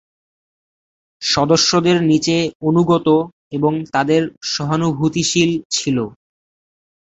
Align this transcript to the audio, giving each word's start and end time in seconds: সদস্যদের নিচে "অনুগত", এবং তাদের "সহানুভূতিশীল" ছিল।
সদস্যদের 1.21 1.97
নিচে 2.03 2.35
"অনুগত", 2.61 3.07
এবং 3.51 3.73
তাদের 3.93 4.21
"সহানুভূতিশীল" 4.51 5.51
ছিল। 5.75 5.97